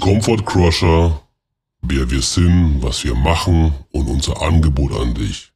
Comfort 0.00 0.46
Crusher, 0.46 1.20
wer 1.82 2.10
wir 2.10 2.22
sind, 2.22 2.78
was 2.82 3.04
wir 3.04 3.14
machen 3.14 3.74
und 3.92 4.08
unser 4.08 4.40
Angebot 4.40 4.92
an 4.94 5.12
dich. 5.12 5.52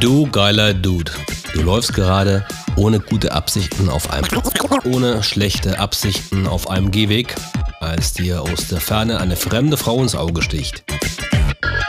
Du 0.00 0.26
geiler 0.26 0.74
Dude, 0.74 1.12
du 1.54 1.62
läufst 1.62 1.94
gerade 1.94 2.44
ohne 2.74 2.98
gute 2.98 3.30
Absichten 3.30 3.88
auf 3.88 4.10
einem 4.10 4.26
ohne 4.84 5.22
schlechte 5.22 5.78
Absichten 5.78 6.48
auf 6.48 6.68
einem 6.68 6.90
Gehweg, 6.90 7.36
als 7.78 8.12
dir 8.12 8.42
aus 8.42 8.66
der 8.66 8.80
Ferne 8.80 9.20
eine 9.20 9.36
fremde 9.36 9.76
Frau 9.76 10.02
ins 10.02 10.16
Auge 10.16 10.42
sticht. 10.42 10.82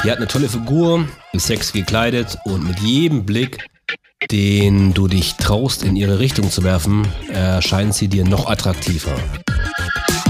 Die 0.04 0.12
hat 0.12 0.18
eine 0.18 0.28
tolle 0.28 0.48
Figur, 0.48 1.08
ist 1.34 1.48
sexy 1.48 1.80
gekleidet 1.80 2.38
und 2.46 2.68
mit 2.68 2.80
jedem 2.80 3.26
Blick, 3.26 3.66
den 4.30 4.94
du 4.94 5.08
dich 5.08 5.36
traust, 5.36 5.84
in 5.84 5.96
ihre 5.96 6.20
Richtung 6.20 6.52
zu 6.52 6.64
werfen, 6.64 7.08
erscheint 7.30 7.94
sie 7.96 8.08
dir 8.08 8.26
noch 8.26 8.48
attraktiver. 8.48 9.16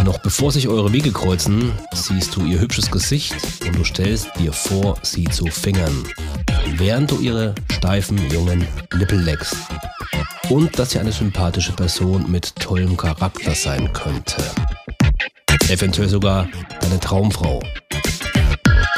Noch 0.06 0.20
bevor 0.20 0.52
sich 0.52 0.68
eure 0.68 0.94
Wege 0.94 1.12
kreuzen, 1.12 1.72
siehst 1.94 2.36
du 2.36 2.46
ihr 2.46 2.60
hübsches 2.60 2.90
Gesicht 2.90 3.36
und 3.66 3.78
du 3.78 3.84
stellst 3.84 4.30
dir 4.40 4.54
vor, 4.54 4.98
sie 5.04 5.26
zu 5.26 5.46
fingern, 5.48 6.04
während 6.76 7.12
du 7.12 7.20
ihre 7.20 7.54
steifen 7.72 8.20
jungen 8.32 8.66
Nippel 8.98 9.20
leckst. 9.22 9.56
Und 10.50 10.78
dass 10.80 10.92
sie 10.92 11.00
eine 11.00 11.12
sympathische 11.12 11.74
Person 11.74 12.30
mit 12.32 12.56
tollem 12.56 12.98
Charakter 12.98 13.54
sein 13.54 13.94
könnte. 13.94 14.44
Eventuell 15.70 16.10
sogar 16.10 16.50
deine 16.82 17.00
Traumfrau. 17.00 17.62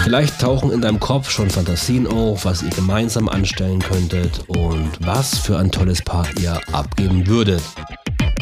Vielleicht 0.03 0.41
tauchen 0.41 0.69
in 0.71 0.81
deinem 0.81 0.99
Kopf 0.99 1.29
schon 1.29 1.49
Fantasien 1.49 2.07
auf, 2.07 2.43
was 2.43 2.61
ihr 2.61 2.71
gemeinsam 2.71 3.29
anstellen 3.29 3.79
könntet 3.79 4.43
und 4.49 4.91
was 4.99 5.39
für 5.39 5.57
ein 5.57 5.71
tolles 5.71 6.01
Paar 6.01 6.27
ihr 6.41 6.59
abgeben 6.73 7.25
würdet. 7.25 7.63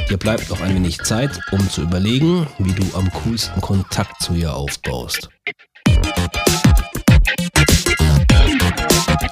Dir 0.10 0.18
bleibt 0.18 0.50
noch 0.50 0.60
ein 0.62 0.74
wenig 0.74 1.04
Zeit, 1.04 1.40
um 1.52 1.70
zu 1.70 1.84
überlegen, 1.84 2.48
wie 2.58 2.74
du 2.74 2.84
am 2.98 3.12
coolsten 3.14 3.62
Kontakt 3.62 4.24
zu 4.24 4.34
ihr 4.34 4.56
aufbaust. 4.56 5.30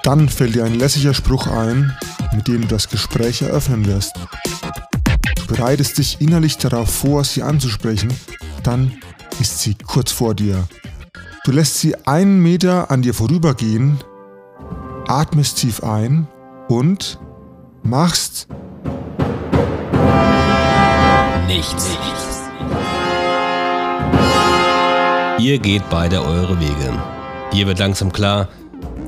Dann 0.04 0.30
fällt 0.30 0.54
dir 0.54 0.66
ein 0.66 0.76
lässiger 0.76 1.16
Spruch 1.16 1.48
ein, 1.48 1.98
mit 2.36 2.48
dem 2.48 2.62
du 2.62 2.68
das 2.68 2.90
Gespräch 2.90 3.42
eröffnen 3.42 3.88
wirst. 3.88 4.16
Du 5.36 5.48
bereitest 5.48 5.98
dich 5.98 6.22
innerlich 6.22 6.60
darauf 6.60 6.94
vor, 6.94 7.24
sie 7.24 7.42
anzusprechen, 7.42 8.14
dann 8.62 8.94
ist 9.40 9.62
sie 9.62 9.74
kurz 9.74 10.12
vor 10.12 10.36
dir. 10.36 10.68
Du 11.46 11.52
lässt 11.52 11.80
sie 11.80 11.96
einen 12.06 12.42
Meter 12.42 12.92
an 12.92 13.02
dir 13.02 13.14
vorübergehen, 13.14 13.98
atmest 15.08 15.58
tief 15.60 15.82
ein 15.84 16.28
und 16.68 17.18
machst 17.82 18.48
nichts. 21.48 21.98
Ihr 25.40 25.60
geht 25.60 25.90
beide 25.90 26.22
eure 26.22 26.60
Wege. 26.60 26.94
Dir 27.54 27.68
wird 27.68 27.80
langsam 27.80 28.12
klar, 28.12 28.50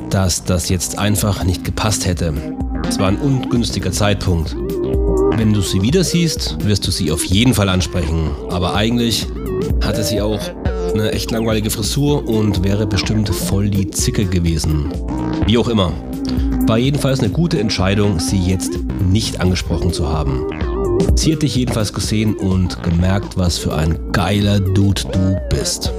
dass 0.09 0.45
das 0.45 0.69
jetzt 0.69 0.97
einfach 0.97 1.43
nicht 1.43 1.65
gepasst 1.65 2.05
hätte. 2.05 2.33
Es 2.87 2.97
war 2.97 3.09
ein 3.09 3.17
ungünstiger 3.17 3.91
Zeitpunkt. 3.91 4.55
Wenn 5.35 5.51
du 5.51 5.61
sie 5.61 5.81
wieder 5.81 6.05
siehst, 6.05 6.63
wirst 6.63 6.87
du 6.87 6.91
sie 6.91 7.11
auf 7.11 7.25
jeden 7.25 7.53
Fall 7.53 7.67
ansprechen. 7.67 8.31
Aber 8.49 8.73
eigentlich 8.73 9.27
hatte 9.81 10.03
sie 10.03 10.21
auch 10.21 10.39
eine 10.93 11.11
echt 11.11 11.31
langweilige 11.31 11.69
Frisur 11.69 12.27
und 12.27 12.63
wäre 12.63 12.85
bestimmt 12.85 13.29
voll 13.29 13.69
die 13.69 13.89
Zicke 13.89 14.25
gewesen. 14.25 14.91
Wie 15.45 15.57
auch 15.57 15.67
immer. 15.67 15.93
War 16.67 16.77
jedenfalls 16.77 17.19
eine 17.19 17.29
gute 17.29 17.59
Entscheidung, 17.59 18.19
sie 18.19 18.39
jetzt 18.39 18.77
nicht 19.09 19.41
angesprochen 19.41 19.93
zu 19.93 20.09
haben. 20.09 20.45
Sie 21.15 21.33
hat 21.33 21.41
dich 21.41 21.55
jedenfalls 21.55 21.93
gesehen 21.93 22.35
und 22.35 22.81
gemerkt, 22.83 23.37
was 23.37 23.57
für 23.57 23.75
ein 23.75 24.11
geiler 24.11 24.59
Dude 24.59 25.01
du 25.11 25.41
bist. 25.49 25.91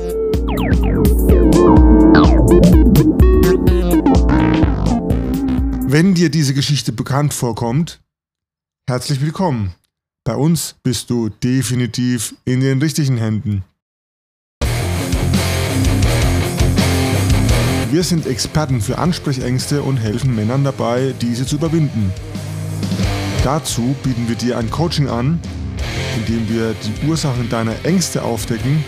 Wenn 5.87 6.15
dir 6.15 6.31
diese 6.31 6.55
Geschichte 6.55 6.93
bekannt 6.93 7.35
vorkommt, 7.35 8.01
herzlich 8.89 9.21
willkommen. 9.21 9.75
Bei 10.25 10.37
uns 10.37 10.77
bist 10.83 11.11
du 11.11 11.29
definitiv 11.29 12.35
in 12.45 12.61
den 12.61 12.79
richtigen 12.79 13.17
Händen. 13.17 13.65
Wir 17.93 18.03
sind 18.03 18.27
Experten 18.27 18.81
für 18.81 18.97
Ansprechängste 18.97 19.83
und 19.83 19.99
helfen 19.99 20.35
Männern 20.35 20.65
dabei, 20.65 21.13
diese 21.21 21.45
zu 21.45 21.57
überwinden. 21.57 22.11
Dazu 23.45 23.95
bieten 24.03 24.29
wir 24.29 24.35
dir 24.35 24.57
ein 24.57 24.71
Coaching 24.71 25.11
an, 25.11 25.39
in 26.17 26.25
dem 26.25 26.49
wir 26.49 26.73
die 26.73 27.07
Ursachen 27.07 27.51
deiner 27.51 27.75
Ängste 27.85 28.23
aufdecken, 28.23 28.83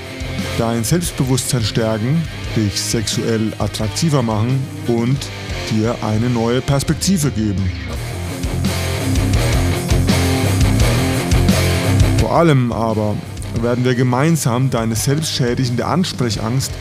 dein 0.57 0.85
Selbstbewusstsein 0.85 1.63
stärken, 1.63 2.23
dich 2.57 2.81
sexuell 2.81 3.53
attraktiver 3.59 4.23
machen 4.23 4.59
und 4.87 5.19
dir 5.71 5.97
eine 6.01 6.31
neue 6.31 6.63
Perspektive 6.63 7.31
geben. 7.31 7.71
Vor 12.21 12.33
allem 12.33 12.73
aber 12.73 13.19
werden 13.61 13.85
wir 13.85 13.95
gemeinsam 13.95 14.71
deine 14.71 14.95
selbstschädigende 14.95 15.85
Ansprechangst 15.85 16.73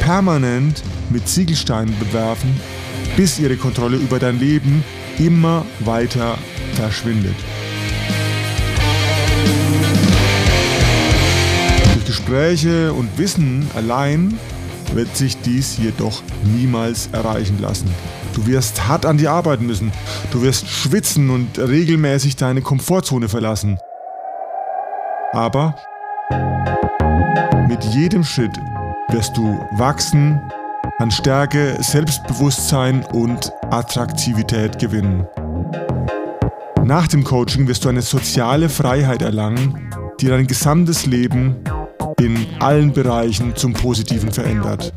permanent 0.00 0.80
mit 1.12 1.28
Ziegelsteinen 1.28 1.94
bewerfen, 1.98 2.58
bis 3.16 3.38
ihre 3.38 3.56
Kontrolle 3.56 3.96
über 3.96 4.18
dein 4.18 4.38
Leben 4.38 4.82
immer 5.18 5.64
weiter 5.80 6.38
verschwindet. 6.74 7.34
Durch 11.94 12.06
Gespräche 12.06 12.92
und 12.92 13.18
Wissen 13.18 13.66
allein 13.74 14.38
wird 14.94 15.16
sich 15.16 15.40
dies 15.40 15.78
jedoch 15.78 16.22
niemals 16.44 17.08
erreichen 17.12 17.60
lassen. 17.60 17.90
Du 18.34 18.46
wirst 18.46 18.88
hart 18.88 19.04
an 19.04 19.18
dir 19.18 19.30
arbeiten 19.30 19.66
müssen. 19.66 19.92
Du 20.30 20.42
wirst 20.42 20.68
schwitzen 20.68 21.30
und 21.30 21.58
regelmäßig 21.58 22.36
deine 22.36 22.62
Komfortzone 22.62 23.28
verlassen. 23.28 23.78
Aber 25.32 25.76
mit 27.68 27.84
jedem 27.84 28.24
Schritt 28.24 28.58
wirst 29.08 29.36
du 29.36 29.60
wachsen, 29.72 30.40
an 30.98 31.10
Stärke, 31.10 31.76
Selbstbewusstsein 31.80 33.04
und 33.12 33.52
Attraktivität 33.70 34.78
gewinnen. 34.78 35.26
Nach 36.84 37.06
dem 37.06 37.24
Coaching 37.24 37.66
wirst 37.68 37.84
du 37.84 37.88
eine 37.88 38.02
soziale 38.02 38.68
Freiheit 38.68 39.22
erlangen, 39.22 39.90
die 40.20 40.26
dein 40.26 40.46
gesamtes 40.46 41.06
Leben 41.06 41.56
in 42.20 42.46
allen 42.60 42.92
Bereichen 42.92 43.56
zum 43.56 43.72
Positiven 43.72 44.30
verändert. 44.30 44.92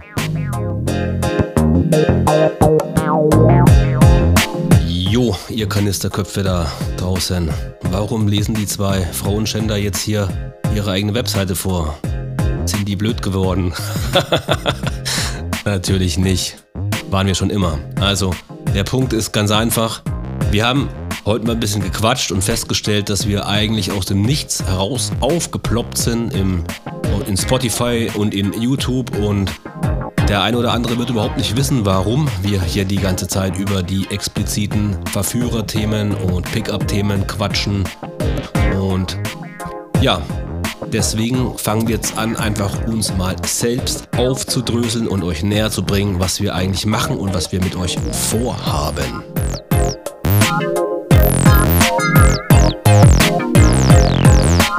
Jo, 4.88 5.36
ihr 5.50 5.70
Kanisterköpfe 5.70 6.44
da 6.44 6.72
draußen. 6.98 7.50
Warum 7.84 8.28
lesen 8.28 8.56
die 8.56 8.68
zwei 8.68 9.02
Frauenschänder 9.02 9.78
jetzt 9.78 10.02
hier 10.02 10.28
ihre 10.74 10.92
eigene 10.92 11.14
Webseite 11.14 11.56
vor? 11.56 11.98
Sind 12.66 12.88
die 12.88 12.96
blöd 12.96 13.22
geworden? 13.22 13.74
Natürlich 15.66 16.18
nicht. 16.20 16.58
Waren 17.10 17.28
wir 17.28 17.36
schon 17.36 17.50
immer. 17.50 17.80
Also, 18.00 18.34
der 18.74 18.84
Punkt 18.84 19.14
ist 19.14 19.32
ganz 19.32 19.50
einfach. 19.50 20.04
Wir 20.52 20.66
haben 20.66 20.90
heute 21.26 21.46
mal 21.46 21.54
ein 21.54 21.60
bisschen 21.60 21.82
gequatscht 21.82 22.32
und 22.32 22.44
festgestellt, 22.44 23.10
dass 23.10 23.28
wir 23.28 23.48
eigentlich 23.48 23.92
aus 23.92 24.06
dem 24.06 24.22
Nichts 24.22 24.64
heraus 24.64 25.12
aufgeploppt 25.22 25.98
sind 25.98 26.34
im, 26.36 26.64
in 27.28 27.36
Spotify 27.36 28.12
und 28.14 28.36
in 28.36 28.54
YouTube 28.54 29.18
und 29.18 29.52
der 30.30 30.44
eine 30.44 30.58
oder 30.58 30.72
andere 30.72 30.98
wird 30.98 31.10
überhaupt 31.10 31.38
nicht 31.38 31.56
wissen, 31.58 31.86
warum 31.86 32.28
wir 32.42 32.62
hier 32.62 32.86
die 32.86 32.98
ganze 32.98 33.28
Zeit 33.28 33.58
über 33.58 33.82
die 33.82 34.08
expliziten 34.10 34.98
Verführerthemen 35.12 36.14
und 36.14 36.52
Pickup-Themen 36.52 37.26
quatschen. 37.28 37.84
Und 38.80 39.18
ja, 40.02 40.22
deswegen 40.96 41.58
fangen 41.58 41.90
wir 41.90 41.96
jetzt 41.96 42.18
an, 42.18 42.38
einfach 42.38 42.88
uns 42.88 43.14
mal 43.18 43.36
selbst 43.46 44.08
aufzudröseln 44.16 45.10
und 45.10 45.24
euch 45.24 45.44
näher 45.44 45.70
zu 45.70 45.84
bringen, 45.84 46.22
was 46.22 46.40
wir 46.40 46.56
eigentlich 46.56 46.86
machen 46.86 47.18
und 47.18 47.34
was 47.34 47.52
wir 47.52 47.62
mit 47.62 47.76
euch 47.76 47.98
vorhaben. 48.12 49.22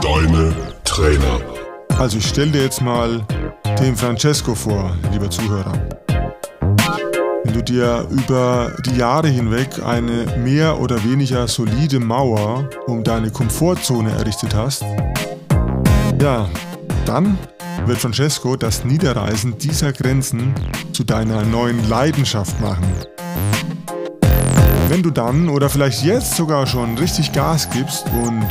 Deine 0.01 0.57
Trainer. 0.85 1.41
Also 1.99 2.17
ich 2.17 2.27
stelle 2.27 2.53
dir 2.53 2.63
jetzt 2.63 2.81
mal 2.81 3.23
den 3.79 3.95
Francesco 3.95 4.55
vor, 4.55 4.97
lieber 5.13 5.29
Zuhörer. 5.29 5.73
Wenn 7.45 7.53
du 7.53 7.63
dir 7.63 8.07
über 8.11 8.73
die 8.87 8.97
Jahre 8.97 9.29
hinweg 9.29 9.69
eine 9.85 10.39
mehr 10.39 10.81
oder 10.81 11.05
weniger 11.05 11.47
solide 11.47 12.01
Mauer 12.01 12.71
um 12.87 13.05
deine 13.05 13.31
Komfortzone 13.31 14.13
errichtet 14.13 14.55
hast, 14.55 14.83
ja, 16.21 16.49
dann 17.05 17.39
wird 17.87 17.99
Francesco 17.99 18.57
das 18.57 18.85
Niederreißen 18.85 19.59
dieser 19.59 19.93
Grenzen 19.93 20.55
zu 20.93 21.05
deiner 21.05 21.43
neuen 21.43 21.89
Leidenschaft 21.89 22.61
machen. 22.61 22.87
Wenn 24.89 25.03
du 25.03 25.11
dann 25.11 25.49
oder 25.49 25.69
vielleicht 25.69 26.05
jetzt 26.05 26.37
sogar 26.37 26.67
schon 26.67 26.97
richtig 26.99 27.33
Gas 27.33 27.69
gibst 27.71 28.07
und 28.25 28.47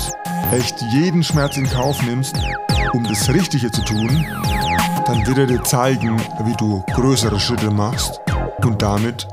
echt 0.51 0.75
jeden 0.93 1.23
Schmerz 1.23 1.57
in 1.57 1.67
Kauf 1.67 2.01
nimmst, 2.03 2.35
um 2.93 3.03
das 3.03 3.29
Richtige 3.29 3.71
zu 3.71 3.81
tun, 3.83 4.25
dann 5.05 5.25
wird 5.25 5.37
er 5.37 5.47
dir 5.47 5.63
zeigen, 5.63 6.21
wie 6.43 6.55
du 6.57 6.83
größere 6.93 7.39
Schritte 7.39 7.71
machst 7.71 8.19
und 8.63 8.81
damit 8.81 9.27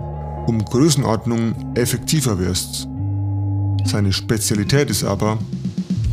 um 0.46 0.64
Größenordnung 0.64 1.54
effektiver 1.74 2.38
wirst. 2.38 2.88
Seine 3.84 4.12
Spezialität 4.12 4.90
ist 4.90 5.04
aber, 5.04 5.38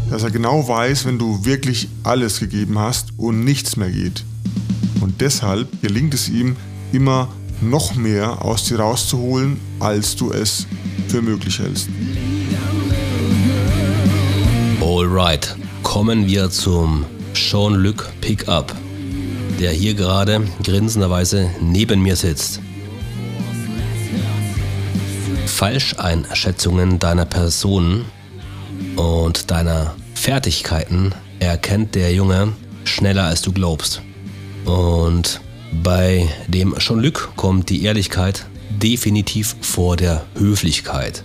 dass 0.10 0.24
er 0.24 0.32
genau 0.32 0.68
weiß, 0.68 1.06
wenn 1.06 1.20
du 1.20 1.46
wirklich 1.46 1.88
alles 2.04 2.40
gegeben 2.40 2.80
hast 2.80 3.10
und 3.18 3.44
nichts 3.44 3.76
mehr 3.76 3.92
geht. 3.92 4.24
Und 5.02 5.22
deshalb 5.22 5.82
gelingt 5.82 6.14
es 6.14 6.30
ihm 6.30 6.56
immer 6.92 7.30
noch 7.62 7.96
mehr 7.96 8.44
aus 8.44 8.66
dir 8.66 8.80
rauszuholen, 8.80 9.60
als 9.80 10.16
du 10.16 10.32
es 10.32 10.66
für 11.08 11.22
möglich 11.22 11.60
hältst. 11.60 11.90
Alright, 14.82 15.56
kommen 15.84 16.28
wir 16.28 16.50
zum 16.50 17.06
Jean-Luc 17.34 18.10
Pickup, 18.22 18.74
der 19.60 19.72
hier 19.72 19.94
gerade 19.94 20.48
grinsenderweise 20.64 21.50
neben 21.62 22.02
mir 22.02 22.16
sitzt. 22.16 22.62
Falscheinschätzungen 25.46 27.00
deiner 27.00 27.26
Person 27.26 28.06
und 29.00 29.50
deiner 29.50 29.96
Fertigkeiten 30.14 31.16
erkennt 31.40 31.96
der 31.96 32.14
Junge 32.14 32.52
schneller 32.84 33.24
als 33.24 33.42
du 33.42 33.54
glaubst. 33.54 34.02
Und 34.66 35.40
bei 35.84 36.28
dem 36.48 36.76
Jean-Luc 36.78 37.32
kommt 37.38 37.70
die 37.70 37.84
Ehrlichkeit 37.84 38.46
definitiv 38.70 39.56
vor 39.62 39.96
der 39.96 40.26
Höflichkeit. 40.38 41.24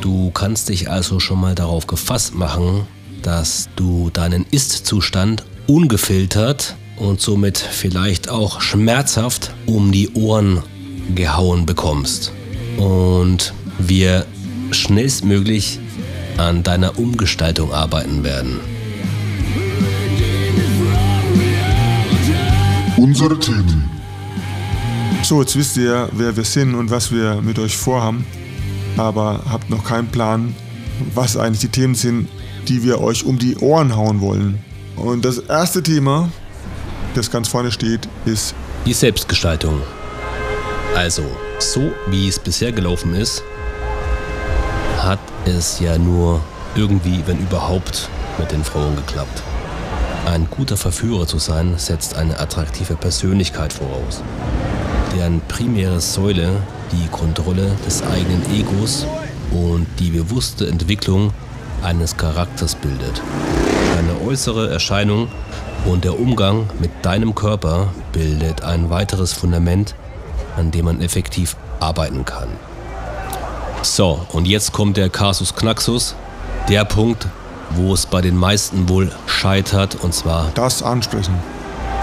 Du 0.00 0.30
kannst 0.30 0.70
dich 0.70 0.90
also 0.90 1.20
schon 1.20 1.40
mal 1.40 1.54
darauf 1.54 1.86
gefasst 1.86 2.34
machen, 2.34 2.86
dass 3.22 3.68
du 3.76 4.10
deinen 4.10 4.46
Ist-Zustand 4.50 5.44
ungefiltert 5.66 6.76
und 6.96 7.20
somit 7.20 7.58
vielleicht 7.58 8.30
auch 8.30 8.60
schmerzhaft 8.60 9.52
um 9.66 9.92
die 9.92 10.12
Ohren 10.14 10.62
gehauen 11.14 11.66
bekommst. 11.66 12.32
Und 12.78 13.52
wir 13.78 14.26
schnellstmöglich 14.70 15.78
an 16.36 16.62
deiner 16.62 16.98
Umgestaltung 16.98 17.72
arbeiten 17.72 18.24
werden. 18.24 18.60
Unsere 22.96 23.38
Themen. 23.38 23.90
So, 25.22 25.40
jetzt 25.40 25.56
wisst 25.56 25.76
ihr, 25.76 26.08
wer 26.12 26.36
wir 26.36 26.44
sind 26.44 26.74
und 26.74 26.90
was 26.90 27.10
wir 27.10 27.40
mit 27.42 27.58
euch 27.58 27.76
vorhaben, 27.76 28.26
aber 28.96 29.42
habt 29.50 29.70
noch 29.70 29.84
keinen 29.84 30.08
Plan, 30.08 30.54
was 31.14 31.36
eigentlich 31.36 31.60
die 31.60 31.68
Themen 31.68 31.94
sind, 31.94 32.28
die 32.68 32.82
wir 32.82 33.00
euch 33.00 33.24
um 33.24 33.38
die 33.38 33.56
Ohren 33.56 33.96
hauen 33.96 34.20
wollen. 34.20 34.58
Und 34.96 35.24
das 35.24 35.38
erste 35.38 35.82
Thema, 35.82 36.30
das 37.14 37.30
ganz 37.30 37.48
vorne 37.48 37.72
steht, 37.72 38.08
ist 38.26 38.54
die 38.86 38.92
Selbstgestaltung. 38.92 39.80
Also, 40.94 41.24
so 41.58 41.92
wie 42.08 42.28
es 42.28 42.38
bisher 42.38 42.70
gelaufen 42.70 43.14
ist, 43.14 43.42
es 45.48 45.80
ja 45.80 45.98
nur 45.98 46.40
irgendwie, 46.74 47.22
wenn 47.26 47.38
überhaupt, 47.38 48.08
mit 48.38 48.50
den 48.52 48.64
Frauen 48.64 48.96
geklappt. 48.96 49.42
Ein 50.26 50.48
guter 50.50 50.76
Verführer 50.76 51.26
zu 51.26 51.38
sein, 51.38 51.74
setzt 51.76 52.16
eine 52.16 52.40
attraktive 52.40 52.96
Persönlichkeit 52.96 53.72
voraus, 53.72 54.22
deren 55.14 55.40
primäre 55.42 56.00
Säule 56.00 56.50
die 56.92 57.08
Kontrolle 57.08 57.72
des 57.86 58.02
eigenen 58.02 58.42
Egos 58.52 59.06
und 59.50 59.86
die 59.98 60.10
bewusste 60.10 60.66
Entwicklung 60.66 61.32
eines 61.82 62.16
Charakters 62.16 62.74
bildet. 62.74 63.22
Deine 63.94 64.26
äußere 64.26 64.70
Erscheinung 64.70 65.28
und 65.84 66.04
der 66.04 66.18
Umgang 66.18 66.70
mit 66.80 66.90
deinem 67.02 67.34
Körper 67.34 67.88
bildet 68.12 68.62
ein 68.64 68.90
weiteres 68.90 69.32
Fundament, 69.32 69.94
an 70.56 70.70
dem 70.70 70.86
man 70.86 71.00
effektiv 71.00 71.56
arbeiten 71.80 72.24
kann. 72.24 72.48
So, 73.84 74.26
und 74.32 74.46
jetzt 74.46 74.72
kommt 74.72 74.96
der 74.96 75.10
Kasus 75.10 75.54
Knaxus, 75.54 76.16
der 76.68 76.86
Punkt, 76.86 77.28
wo 77.76 77.92
es 77.92 78.06
bei 78.06 78.22
den 78.22 78.34
meisten 78.34 78.88
wohl 78.88 79.12
scheitert, 79.26 79.96
und 79.96 80.14
zwar 80.14 80.50
das 80.54 80.82
Ansprechen. 80.82 81.34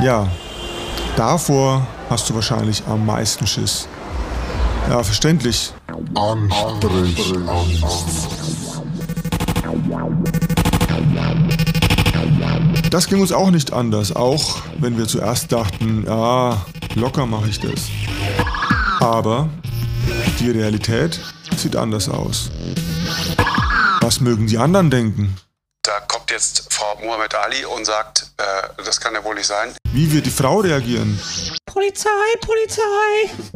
Ja, 0.01 0.27
davor 1.17 1.85
hast 2.09 2.29
du 2.29 2.35
wahrscheinlich 2.35 2.83
am 2.87 3.05
meisten 3.05 3.47
Schiss. 3.47 3.87
Ja, 4.89 5.03
verständlich. 5.03 5.73
Ansprechangst. 6.15 7.83
Das 12.91 13.07
ging 13.07 13.21
uns 13.21 13.31
auch 13.31 13.49
nicht 13.49 13.73
anders, 13.73 14.15
auch 14.15 14.57
wenn 14.77 14.99
wir 14.99 15.07
zuerst 15.07 15.51
dachten, 15.51 16.03
ja, 16.05 16.63
locker 16.93 17.25
mache 17.25 17.49
ich 17.49 17.59
das. 17.59 17.89
Aber 18.99 19.49
die 20.39 20.51
Realität 20.51 21.19
sieht 21.61 21.75
anders 21.75 22.09
aus. 22.09 22.49
Was 24.01 24.19
mögen 24.19 24.47
die 24.47 24.57
anderen 24.57 24.89
denken? 24.89 25.37
Da 25.83 25.99
kommt 26.07 26.29
jetzt 26.31 26.67
Frau 26.71 26.95
Muhammad 27.03 27.33
Ali 27.33 27.65
und 27.65 27.85
sagt, 27.85 28.31
äh, 28.37 28.83
das 28.83 28.99
kann 28.99 29.13
ja 29.13 29.23
wohl 29.23 29.35
nicht 29.35 29.47
sein. 29.47 29.73
Wie 29.91 30.11
wird 30.11 30.25
die 30.25 30.31
Frau 30.31 30.59
reagieren? 30.59 31.19
Polizei, 31.65 32.09
Polizei! 32.41 33.47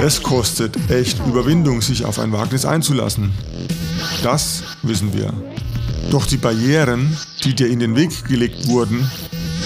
Es 0.00 0.22
kostet 0.22 0.76
echt 0.90 1.18
Überwindung, 1.26 1.80
sich 1.80 2.04
auf 2.04 2.18
ein 2.18 2.32
Wagnis 2.32 2.64
einzulassen. 2.64 3.32
Das 4.22 4.62
wissen 4.82 5.12
wir. 5.14 5.32
Doch 6.10 6.26
die 6.26 6.36
Barrieren, 6.36 7.16
die 7.42 7.54
dir 7.54 7.68
in 7.68 7.78
den 7.78 7.96
Weg 7.96 8.24
gelegt 8.26 8.68
wurden, 8.68 9.10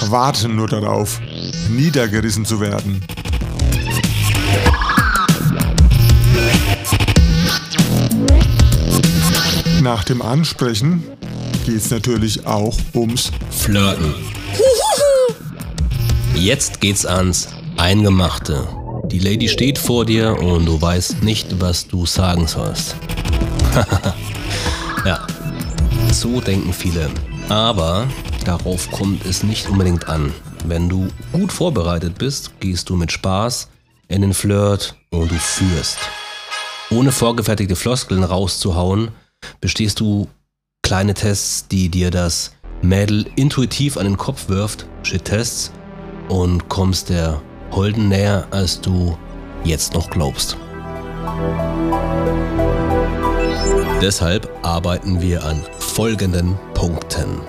warten 0.07 0.57
nur 0.57 0.69
darauf, 0.69 1.21
niedergerissen 1.69 2.45
zu 2.45 2.61
werden. 2.61 3.05
Nach 9.89 10.05
dem 10.05 10.21
Ansprechen 10.21 11.03
geht 11.65 11.77
es 11.77 11.91
natürlich 11.91 12.47
auch 12.47 12.77
ums 12.95 13.33
Flirten. 13.51 14.15
Jetzt 16.35 16.83
geht's 16.83 17.07
ans 17.07 17.49
Eingemachte. 17.79 18.69
Die 19.07 19.19
Lady 19.19 19.49
steht 19.49 19.79
vor 19.79 20.05
dir 20.05 20.39
und 20.39 20.67
du 20.67 20.79
weißt 20.79 21.23
nicht, 21.23 21.59
was 21.59 21.89
du 21.89 22.05
sagen 22.05 22.47
sollst. 22.47 22.97
ja, 25.07 25.27
so 26.13 26.43
denken 26.43 26.75
viele. 26.75 27.09
Aber 27.49 28.07
darauf 28.45 28.91
kommt 28.91 29.25
es 29.25 29.43
nicht 29.43 29.71
unbedingt 29.71 30.07
an. 30.07 30.35
Wenn 30.67 30.91
du 30.91 31.09
gut 31.33 31.51
vorbereitet 31.51 32.19
bist, 32.19 32.61
gehst 32.61 32.91
du 32.91 32.97
mit 32.97 33.11
Spaß 33.11 33.71
in 34.09 34.21
den 34.21 34.35
Flirt 34.35 34.97
und 35.09 35.31
du 35.31 35.37
führst. 35.37 35.97
Ohne 36.91 37.11
vorgefertigte 37.11 37.75
Floskeln 37.75 38.23
rauszuhauen, 38.23 39.13
bestehst 39.61 40.01
du 40.01 40.29
kleine 40.83 41.15
Tests, 41.15 41.69
die 41.69 41.89
dir 41.89 42.11
das 42.11 42.53
Mädel 42.83 43.27
intuitiv 43.37 43.97
an 43.97 44.05
den 44.05 44.17
Kopf 44.17 44.49
wirft, 44.49 44.87
Shit-Tests, 45.03 45.73
und 46.29 46.69
kommst 46.69 47.09
der 47.09 47.41
Holden 47.73 48.09
näher, 48.09 48.47
als 48.51 48.81
du 48.81 49.17
jetzt 49.65 49.95
noch 49.95 50.11
glaubst. 50.11 50.57
Deshalb 54.01 54.49
arbeiten 54.63 55.21
wir 55.21 55.45
an 55.45 55.61
folgenden 55.79 56.57
Punkten. 56.75 57.41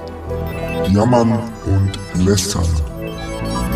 Jammern 0.91 1.39
und 1.65 2.25
lästern. 2.25 2.67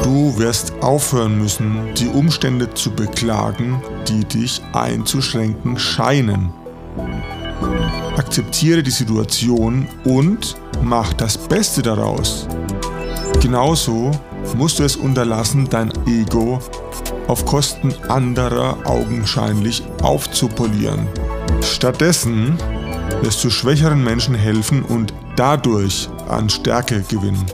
Du 0.01 0.37
wirst 0.37 0.73
aufhören 0.81 1.37
müssen, 1.37 1.93
die 1.95 2.07
Umstände 2.07 2.73
zu 2.73 2.91
beklagen, 2.91 3.81
die 4.07 4.25
dich 4.25 4.61
einzuschränken 4.73 5.77
scheinen. 5.77 6.51
Akzeptiere 8.17 8.83
die 8.83 8.91
Situation 8.91 9.87
und 10.03 10.55
mach 10.81 11.13
das 11.13 11.37
Beste 11.37 11.81
daraus. 11.81 12.47
Genauso 13.41 14.11
musst 14.55 14.79
du 14.79 14.83
es 14.83 14.95
unterlassen, 14.95 15.67
dein 15.69 15.91
Ego 16.07 16.59
auf 17.27 17.45
Kosten 17.45 17.93
anderer 18.07 18.77
augenscheinlich 18.85 19.83
aufzupolieren. 20.01 21.07
Stattdessen 21.61 22.57
wirst 23.21 23.43
du 23.43 23.49
schwächeren 23.49 24.03
Menschen 24.03 24.35
helfen 24.35 24.83
und 24.83 25.13
dadurch 25.35 26.09
an 26.27 26.49
Stärke 26.49 27.03
gewinnen. 27.09 27.45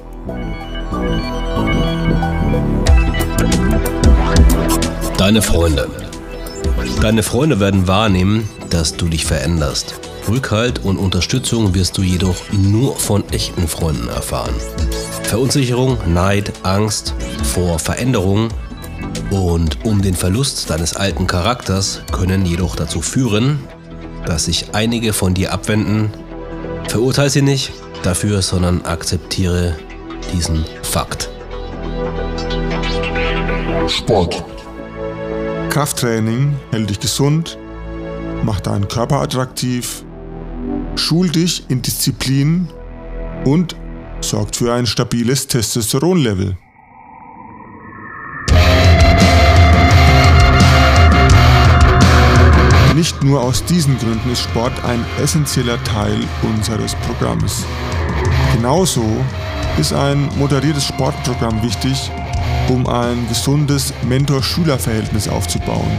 Deine 5.18 5.42
Freunde. 5.42 6.09
Deine 7.02 7.24
Freunde 7.24 7.62
werden 7.62 7.88
wahrnehmen, 7.88 8.50
dass 8.70 8.98
du 8.98 9.08
dich 9.08 9.26
veränderst. 9.26 9.96
Rückhalt 10.28 10.84
und 10.84 10.98
Unterstützung 10.98 11.74
wirst 11.74 11.98
du 11.98 12.02
jedoch 12.02 12.36
nur 12.52 12.98
von 12.98 13.24
echten 13.30 13.70
Freunden 13.70 14.10
erfahren. 14.10 14.54
Verunsicherung, 15.24 15.98
Neid, 16.08 16.52
Angst 16.64 17.14
vor 17.42 17.80
Veränderung 17.80 18.50
und 19.32 19.86
um 19.86 20.02
den 20.02 20.14
Verlust 20.14 20.70
deines 20.70 20.94
alten 20.94 21.26
Charakters 21.26 22.02
können 22.12 22.46
jedoch 22.46 22.76
dazu 22.76 23.02
führen, 23.02 23.60
dass 24.26 24.46
sich 24.46 24.74
einige 24.74 25.14
von 25.14 25.34
dir 25.34 25.54
abwenden. 25.54 26.12
Verurteile 26.90 27.30
sie 27.30 27.42
nicht 27.42 27.72
dafür, 28.04 28.42
sondern 28.42 28.84
akzeptiere 28.84 29.74
diesen 30.34 30.66
Fakt. 30.84 31.30
Sport. 33.88 34.44
Krafttraining 35.80 36.58
hält 36.72 36.90
dich 36.90 37.00
gesund, 37.00 37.58
macht 38.44 38.68
deinen 38.68 38.90
Körper 38.90 39.22
attraktiv, 39.22 40.04
schult 40.98 41.36
dich 41.36 41.70
in 41.70 41.82
Disziplin 41.82 42.68
und 43.46 43.78
sorgt 44.20 44.58
für 44.58 44.74
ein 44.74 44.86
stabiles 44.86 45.48
Testosteronlevel. 45.48 46.58
Nicht 52.94 53.24
nur 53.24 53.42
aus 53.42 53.64
diesen 53.64 53.98
Gründen 54.00 54.34
ist 54.34 54.42
Sport 54.42 54.74
ein 54.84 55.06
essentieller 55.24 55.82
Teil 55.86 56.20
unseres 56.42 56.94
Programms. 57.08 57.64
Genauso 58.54 59.06
ist 59.78 59.94
ein 59.94 60.30
moderiertes 60.38 60.84
Sportprogramm 60.84 61.64
wichtig, 61.64 62.12
um 62.70 62.88
ein 62.88 63.28
gesundes 63.28 63.94
Mentor-Schüler-Verhältnis 64.08 65.28
aufzubauen. 65.28 65.92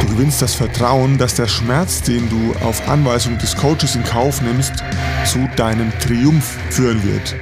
Du 0.00 0.06
gewinnst 0.06 0.42
das 0.42 0.54
Vertrauen, 0.54 1.18
dass 1.18 1.34
der 1.34 1.48
Schmerz, 1.48 2.02
den 2.02 2.28
du 2.28 2.54
auf 2.64 2.88
Anweisung 2.88 3.38
des 3.38 3.56
Coaches 3.56 3.94
in 3.94 4.04
Kauf 4.04 4.40
nimmst, 4.42 4.72
zu 5.24 5.48
deinem 5.56 5.92
Triumph 6.00 6.56
führen 6.70 7.02
wird. 7.02 7.36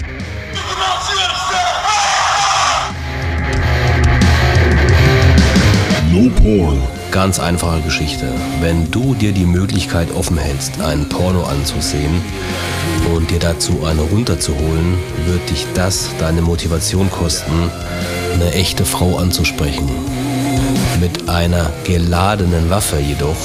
No 6.10 6.30
porn. 6.30 6.97
Ganz 7.10 7.38
einfache 7.38 7.80
Geschichte. 7.80 8.32
Wenn 8.60 8.90
du 8.90 9.14
dir 9.14 9.32
die 9.32 9.46
Möglichkeit 9.46 10.14
offen 10.14 10.36
hältst, 10.36 10.80
ein 10.80 11.08
Porno 11.08 11.42
anzusehen 11.44 12.20
und 13.14 13.30
dir 13.30 13.38
dazu 13.38 13.84
eine 13.84 14.02
runterzuholen, 14.02 14.98
wird 15.26 15.50
dich 15.50 15.66
das 15.74 16.10
deine 16.18 16.42
Motivation 16.42 17.10
kosten, 17.10 17.70
eine 18.34 18.52
echte 18.52 18.84
Frau 18.84 19.16
anzusprechen. 19.16 19.88
Mit 21.00 21.28
einer 21.28 21.72
geladenen 21.84 22.68
Waffe 22.68 22.98
jedoch 22.98 23.36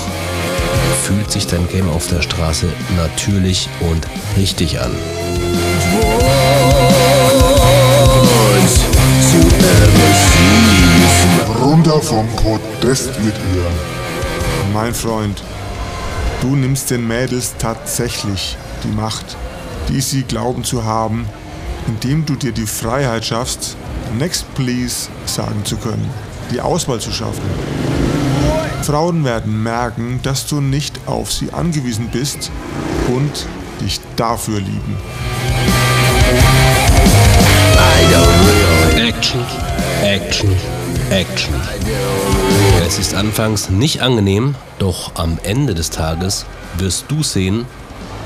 fühlt 1.04 1.32
sich 1.32 1.48
dein 1.48 1.68
Game 1.70 1.90
auf 1.90 2.08
der 2.08 2.22
Straße 2.22 2.68
natürlich 2.98 3.70
und 3.80 4.08
richtig 4.38 4.82
an. 4.82 4.92
Runter 11.84 12.02
vom 12.02 12.28
Podest 12.38 13.10
mit 13.20 13.34
ihr. 13.36 13.66
Mein 14.74 14.94
Freund, 14.94 15.44
du 16.40 16.56
nimmst 16.56 16.90
den 16.92 17.06
Mädels 17.06 17.56
tatsächlich 17.60 18.56
die 18.86 18.96
Macht, 18.96 19.36
die 19.90 20.00
sie 20.00 20.24
glauben 20.24 20.64
zu 20.64 20.86
haben, 20.86 21.26
indem 21.88 22.26
du 22.26 22.38
dir 22.38 22.54
die 22.54 22.68
Freiheit 22.68 23.26
schaffst, 23.26 23.76
Next 24.18 24.46
Please 24.56 25.10
sagen 25.26 25.66
zu 25.66 25.76
können, 25.76 26.10
die 26.54 26.62
Auswahl 26.62 27.02
zu 27.02 27.12
schaffen. 27.12 27.44
Frauen 28.84 29.26
werden 29.26 29.62
merken, 29.62 30.22
dass 30.24 30.48
du 30.48 30.62
nicht 30.62 30.98
auf 31.06 31.34
sie 31.34 31.52
angewiesen 31.52 32.08
bist 32.14 32.50
und 33.14 33.46
dich 33.82 34.00
dafür 34.16 34.62
lieben. 34.62 34.98
Action, 38.96 39.46
Action, 40.02 40.56
Action. 41.10 41.54
Es 42.86 43.00
ist 43.00 43.16
anfangs 43.16 43.70
nicht 43.70 44.02
angenehm, 44.02 44.56
doch 44.80 45.16
am 45.16 45.38
Ende 45.44 45.74
des 45.74 45.90
Tages 45.90 46.46
wirst 46.78 47.06
du 47.10 47.24
sehen, 47.24 47.66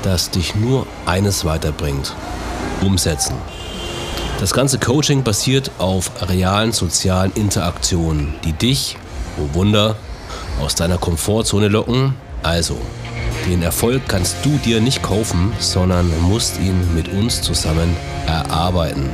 dass 0.02 0.30
dich 0.30 0.54
nur 0.54 0.86
eines 1.06 1.44
weiterbringt. 1.44 2.14
Umsetzen. 2.80 3.34
Das 4.40 4.52
ganze 4.52 4.78
Coaching 4.78 5.24
basiert 5.24 5.70
auf 5.78 6.10
realen 6.28 6.72
sozialen 6.72 7.32
Interaktionen, 7.34 8.34
die 8.44 8.52
dich, 8.52 8.96
oh 9.36 9.54
Wunder, 9.54 9.96
aus 10.60 10.74
deiner 10.74 10.98
Komfortzone 10.98 11.68
locken. 11.68 12.14
Also, 12.42 12.78
den 13.46 13.62
Erfolg 13.62 14.02
kannst 14.06 14.36
du 14.44 14.58
dir 14.58 14.80
nicht 14.80 15.02
kaufen, 15.02 15.52
sondern 15.58 16.10
musst 16.22 16.60
ihn 16.60 16.94
mit 16.94 17.08
uns 17.08 17.42
zusammen 17.42 17.96
erarbeiten. 18.26 19.10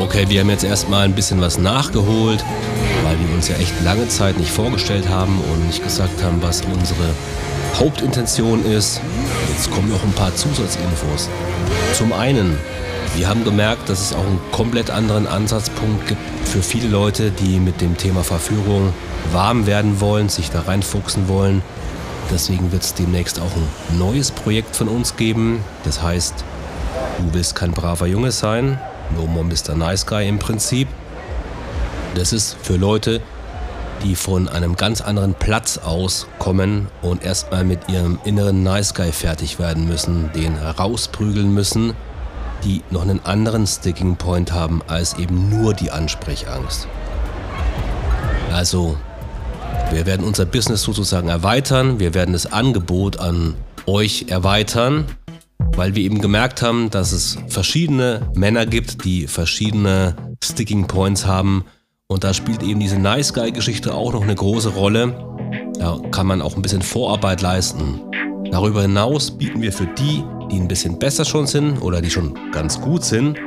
Okay, 0.00 0.24
wir 0.28 0.40
haben 0.40 0.50
jetzt 0.50 0.64
erstmal 0.64 1.04
ein 1.04 1.14
bisschen 1.14 1.40
was 1.40 1.58
nachgeholt, 1.58 2.44
weil 3.04 3.16
wir 3.20 3.34
uns 3.34 3.48
ja 3.48 3.56
echt 3.56 3.72
lange 3.84 4.08
Zeit 4.08 4.38
nicht 4.38 4.50
vorgestellt 4.50 5.08
haben 5.08 5.38
und 5.52 5.66
nicht 5.66 5.82
gesagt 5.82 6.22
haben, 6.22 6.42
was 6.42 6.62
unsere 6.62 7.10
Hauptintention 7.78 8.64
ist. 8.64 9.00
Jetzt 9.48 9.70
kommen 9.70 9.88
noch 9.90 10.02
ein 10.02 10.12
paar 10.12 10.34
Zusatzinfos. 10.34 11.28
Zum 11.92 12.12
einen, 12.12 12.58
wir 13.16 13.28
haben 13.28 13.44
gemerkt, 13.44 13.88
dass 13.88 14.00
es 14.00 14.12
auch 14.12 14.26
einen 14.26 14.40
komplett 14.50 14.90
anderen 14.90 15.26
Ansatzpunkt 15.26 16.08
gibt 16.08 16.20
für 16.44 16.62
viele 16.62 16.88
Leute, 16.88 17.30
die 17.30 17.60
mit 17.60 17.80
dem 17.80 17.96
Thema 17.96 18.24
Verführung 18.24 18.92
warm 19.32 19.66
werden 19.66 20.00
wollen, 20.00 20.28
sich 20.28 20.50
da 20.50 20.62
reinfuchsen 20.62 21.28
wollen. 21.28 21.62
Deswegen 22.30 22.72
wird 22.72 22.82
es 22.82 22.94
demnächst 22.94 23.38
auch 23.40 23.54
ein 23.54 23.98
neues 23.98 24.30
Projekt 24.30 24.74
von 24.74 24.88
uns 24.88 25.16
geben. 25.16 25.60
Das 25.84 26.02
heißt, 26.02 26.44
du 27.18 27.34
willst 27.34 27.54
kein 27.54 27.72
braver 27.72 28.06
Junge 28.06 28.32
sein, 28.32 28.78
no 29.16 29.26
more 29.26 29.44
Mr. 29.44 29.74
Nice 29.76 30.06
Guy 30.06 30.28
im 30.28 30.38
Prinzip. 30.38 30.88
Das 32.14 32.32
ist 32.32 32.56
für 32.62 32.76
Leute, 32.76 33.20
die 34.02 34.14
von 34.14 34.48
einem 34.48 34.76
ganz 34.76 35.00
anderen 35.00 35.34
Platz 35.34 35.78
aus 35.78 36.26
kommen 36.38 36.86
und 37.02 37.24
erstmal 37.24 37.64
mit 37.64 37.88
ihrem 37.88 38.18
inneren 38.24 38.62
Nice 38.62 38.94
Guy 38.94 39.12
fertig 39.12 39.58
werden 39.58 39.88
müssen, 39.88 40.30
den 40.32 40.56
herausprügeln 40.56 41.52
müssen, 41.52 41.94
die 42.64 42.82
noch 42.90 43.02
einen 43.02 43.24
anderen 43.24 43.66
Sticking 43.66 44.16
Point 44.16 44.52
haben 44.52 44.82
als 44.86 45.18
eben 45.18 45.48
nur 45.48 45.74
die 45.74 45.90
Ansprechangst. 45.90 46.88
Also, 48.52 48.96
wir 49.90 50.06
werden 50.06 50.24
unser 50.24 50.46
Business 50.46 50.82
sozusagen 50.82 51.28
erweitern, 51.28 51.98
wir 51.98 52.14
werden 52.14 52.32
das 52.32 52.50
Angebot 52.50 53.18
an 53.18 53.54
euch 53.86 54.26
erweitern, 54.28 55.06
weil 55.78 55.94
wir 55.94 56.02
eben 56.02 56.20
gemerkt 56.20 56.60
haben, 56.60 56.90
dass 56.90 57.12
es 57.12 57.38
verschiedene 57.46 58.30
Männer 58.34 58.66
gibt, 58.66 59.04
die 59.04 59.26
verschiedene 59.26 60.16
Sticking 60.42 60.86
Points 60.86 61.24
haben 61.24 61.64
und 62.08 62.24
da 62.24 62.32
spielt 62.32 62.62
eben 62.62 62.80
diese 62.80 62.98
Nice 62.98 63.34
Guy-Geschichte 63.34 63.94
auch 63.94 64.14
noch 64.14 64.22
eine 64.22 64.34
große 64.34 64.70
Rolle. 64.70 65.14
Da 65.78 66.00
kann 66.10 66.26
man 66.26 66.40
auch 66.40 66.56
ein 66.56 66.62
bisschen 66.62 66.82
Vorarbeit 66.82 67.42
leisten. 67.42 68.00
Darüber 68.50 68.82
hinaus 68.82 69.30
bieten 69.30 69.60
wir 69.60 69.72
für 69.72 69.86
die, 69.86 70.24
die 70.50 70.56
ein 70.56 70.68
bisschen 70.68 70.98
besser 70.98 71.26
schon 71.26 71.46
sind 71.46 71.82
oder 71.82 72.00
die 72.00 72.10
schon 72.10 72.36
ganz 72.50 72.80
gut 72.80 73.04
sind, 73.04 73.38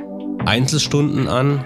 Einzelstunden 0.46 1.28
an. 1.28 1.66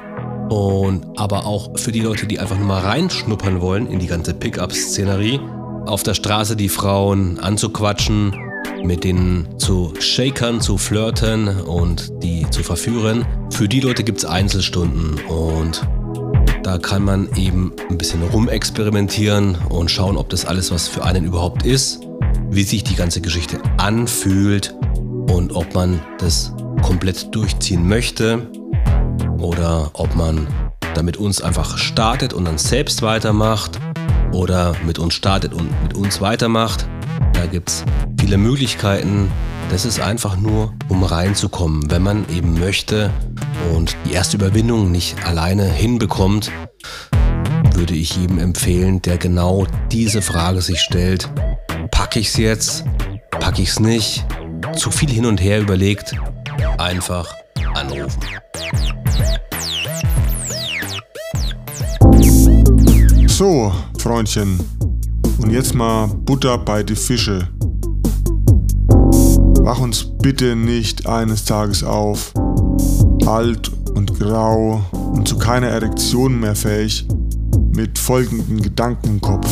Und 0.49 1.05
aber 1.17 1.45
auch 1.45 1.77
für 1.77 1.91
die 1.91 2.01
Leute, 2.01 2.27
die 2.27 2.39
einfach 2.39 2.57
nur 2.57 2.67
mal 2.67 2.81
reinschnuppern 2.81 3.59
wollen 3.61 3.87
in 3.87 3.99
die 3.99 4.07
ganze 4.07 4.33
Pickup-Szenerie, 4.33 5.41
auf 5.85 6.03
der 6.03 6.13
Straße 6.13 6.55
die 6.55 6.69
Frauen 6.69 7.39
anzuquatschen, 7.39 8.33
mit 8.85 9.03
denen 9.03 9.47
zu 9.57 9.93
shakern, 9.99 10.61
zu 10.61 10.77
flirten 10.77 11.47
und 11.61 12.11
die 12.23 12.49
zu 12.49 12.63
verführen. 12.63 13.25
Für 13.51 13.67
die 13.67 13.79
Leute 13.79 14.03
gibt 14.03 14.19
es 14.19 14.25
Einzelstunden 14.25 15.19
und 15.27 15.87
da 16.63 16.77
kann 16.77 17.03
man 17.03 17.29
eben 17.35 17.73
ein 17.89 17.97
bisschen 17.97 18.23
rumexperimentieren 18.23 19.55
und 19.69 19.91
schauen, 19.91 20.17
ob 20.17 20.29
das 20.29 20.45
alles 20.45 20.71
was 20.71 20.87
für 20.87 21.03
einen 21.03 21.25
überhaupt 21.25 21.63
ist, 21.63 22.01
wie 22.49 22.63
sich 22.63 22.83
die 22.83 22.95
ganze 22.95 23.21
Geschichte 23.21 23.59
anfühlt 23.77 24.73
und 25.31 25.55
ob 25.55 25.75
man 25.75 26.01
das 26.17 26.53
komplett 26.81 27.33
durchziehen 27.35 27.87
möchte 27.87 28.49
oder 29.37 29.91
ob 29.93 30.15
man 30.15 30.47
da 30.95 31.03
mit 31.03 31.17
uns 31.17 31.41
einfach 31.41 31.77
startet 31.77 32.33
und 32.33 32.45
dann 32.45 32.57
selbst 32.57 33.01
weitermacht 33.01 33.79
oder 34.31 34.75
mit 34.85 34.97
uns 34.97 35.13
startet 35.13 35.53
und 35.53 35.69
mit 35.83 35.93
uns 35.93 36.21
weitermacht. 36.21 36.87
Da 37.35 37.45
gibt 37.45 37.69
es 37.69 37.83
viele 38.19 38.37
Möglichkeiten. 38.37 39.31
Das 39.69 39.85
ist 39.85 39.99
einfach 39.99 40.37
nur, 40.37 40.73
um 40.89 41.03
reinzukommen, 41.03 41.89
wenn 41.91 42.01
man 42.01 42.25
eben 42.29 42.59
möchte 42.59 43.11
und 43.73 43.95
die 44.05 44.13
erste 44.13 44.37
Überwindung 44.37 44.91
nicht 44.91 45.25
alleine 45.25 45.65
hinbekommt, 45.65 46.51
würde 47.73 47.95
ich 47.95 48.15
jedem 48.15 48.39
empfehlen, 48.39 49.01
der 49.01 49.17
genau 49.17 49.67
diese 49.91 50.21
Frage 50.21 50.61
sich 50.61 50.79
stellt. 50.79 51.29
Packe 51.91 52.19
ich 52.19 52.27
es 52.29 52.37
jetzt? 52.37 52.85
Packe 53.31 53.61
ich 53.61 53.69
es 53.69 53.79
nicht? 53.79 54.25
Zu 54.75 54.91
viel 54.91 55.09
hin 55.09 55.25
und 55.25 55.41
her 55.41 55.59
überlegt? 55.59 56.13
Einfach 56.77 57.33
anrufen. 57.73 58.21
So, 63.27 63.73
Freundchen. 63.99 64.74
Und 65.45 65.51
jetzt 65.51 65.75
mal 65.75 66.07
Butter 66.07 66.57
bei 66.57 66.81
die 66.81 66.95
Fische. 66.95 67.47
Wach 69.61 69.79
uns 69.79 70.03
bitte 70.19 70.55
nicht 70.55 71.05
eines 71.05 71.45
Tages 71.45 71.83
auf, 71.83 72.33
alt 73.27 73.71
und 73.93 74.19
grau 74.19 74.83
und 75.13 75.27
zu 75.27 75.37
keiner 75.37 75.67
Erektion 75.67 76.39
mehr 76.39 76.55
fähig, 76.55 77.07
mit 77.75 77.99
folgenden 77.99 78.59
Gedanken 78.59 79.07
im 79.07 79.21
Kopf. 79.21 79.47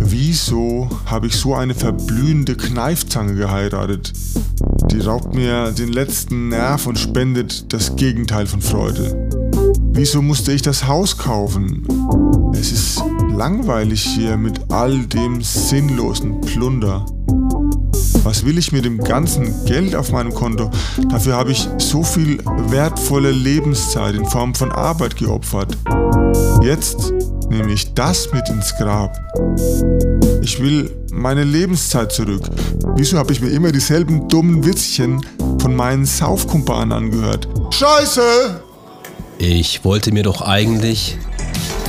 Wieso 0.00 0.86
habe 1.06 1.28
ich 1.28 1.36
so 1.36 1.54
eine 1.54 1.74
verblühende 1.74 2.54
Kneifzange 2.54 3.34
geheiratet? 3.34 4.12
Die 4.90 5.00
raubt 5.00 5.34
mir 5.34 5.72
den 5.72 5.90
letzten 5.90 6.50
Nerv 6.50 6.86
und 6.86 6.98
spendet 6.98 7.72
das 7.72 7.96
Gegenteil 7.96 8.44
von 8.44 8.60
Freude. 8.60 9.30
Wieso 9.94 10.20
musste 10.20 10.52
ich 10.52 10.60
das 10.60 10.86
Haus 10.86 11.16
kaufen? 11.16 11.86
Es 12.52 12.70
ist 12.70 13.02
langweilig 13.32 14.02
hier 14.02 14.36
mit 14.36 14.60
all 14.70 14.98
dem 15.06 15.42
sinnlosen 15.42 16.40
Plunder. 16.42 17.06
Was 18.24 18.44
will 18.44 18.58
ich 18.58 18.70
mit 18.70 18.84
dem 18.84 18.98
ganzen 19.02 19.64
Geld 19.64 19.96
auf 19.96 20.12
meinem 20.12 20.32
Konto? 20.32 20.70
Dafür 21.08 21.34
habe 21.34 21.50
ich 21.50 21.68
so 21.78 22.04
viel 22.04 22.38
wertvolle 22.68 23.32
Lebenszeit 23.32 24.14
in 24.14 24.24
Form 24.26 24.54
von 24.54 24.70
Arbeit 24.70 25.16
geopfert. 25.16 25.76
Jetzt 26.62 27.12
nehme 27.50 27.72
ich 27.72 27.94
das 27.94 28.32
mit 28.32 28.48
ins 28.48 28.76
Grab. 28.76 29.18
Ich 30.42 30.62
will 30.62 30.94
meine 31.12 31.42
Lebenszeit 31.42 32.12
zurück. 32.12 32.42
Wieso 32.96 33.18
habe 33.18 33.32
ich 33.32 33.40
mir 33.40 33.50
immer 33.50 33.72
dieselben 33.72 34.28
dummen 34.28 34.64
Witzchen 34.64 35.24
von 35.58 35.74
meinen 35.74 36.04
Saufkumpanen 36.04 36.92
angehört? 36.92 37.48
Scheiße! 37.70 38.62
Ich 39.38 39.84
wollte 39.84 40.12
mir 40.12 40.22
doch 40.22 40.42
eigentlich 40.42 41.18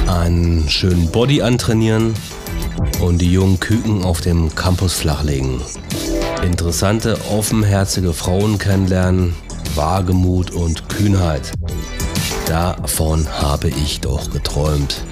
einen 0.07 0.69
schönen 0.69 1.09
Body 1.11 1.41
antrainieren 1.41 2.13
und 3.01 3.19
die 3.19 3.31
jungen 3.31 3.59
Küken 3.59 4.03
auf 4.03 4.21
dem 4.21 4.53
Campus 4.55 4.93
flachlegen. 4.93 5.61
Interessante, 6.43 7.17
offenherzige 7.31 8.13
Frauen 8.13 8.57
kennenlernen, 8.57 9.35
Wagemut 9.75 10.51
und 10.51 10.89
Kühnheit. 10.89 11.51
Davon 12.47 13.27
habe 13.41 13.69
ich 13.69 14.01
doch 14.01 14.29
geträumt. 14.29 15.03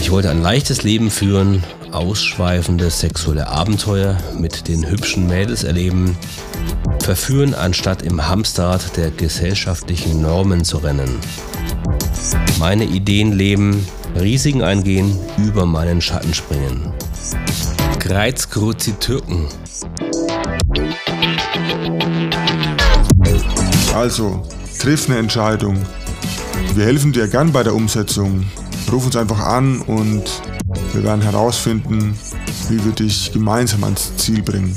Ich 0.00 0.10
wollte 0.10 0.30
ein 0.30 0.42
leichtes 0.42 0.82
Leben 0.82 1.10
führen, 1.10 1.62
ausschweifende 1.92 2.90
sexuelle 2.90 3.46
Abenteuer 3.48 4.16
mit 4.36 4.68
den 4.68 4.88
hübschen 4.88 5.26
Mädels 5.26 5.64
erleben, 5.64 6.16
verführen 7.00 7.54
anstatt 7.54 8.02
im 8.02 8.28
Hamsterrad 8.28 8.96
der 8.96 9.10
gesellschaftlichen 9.10 10.20
Normen 10.20 10.64
zu 10.64 10.78
rennen. 10.78 11.18
Meine 12.58 12.84
Ideen 12.84 13.32
leben, 13.32 13.86
Risiken 14.18 14.62
eingehen, 14.62 15.16
über 15.38 15.66
meinen 15.66 16.00
Schatten 16.00 16.34
springen. 16.34 16.92
Kreuzkruzi 17.98 18.92
Türken. 18.94 19.46
Also, 23.94 24.42
triff 24.78 25.08
eine 25.08 25.18
Entscheidung. 25.18 25.76
Wir 26.74 26.84
helfen 26.84 27.12
dir 27.12 27.28
gern 27.28 27.52
bei 27.52 27.62
der 27.62 27.74
Umsetzung. 27.74 28.46
Ruf 28.90 29.06
uns 29.06 29.16
einfach 29.16 29.40
an 29.40 29.80
und 29.82 30.24
wir 30.92 31.04
werden 31.04 31.22
herausfinden, 31.22 32.18
wie 32.68 32.84
wir 32.84 32.92
dich 32.92 33.32
gemeinsam 33.32 33.84
ans 33.84 34.16
Ziel 34.16 34.42
bringen. 34.42 34.76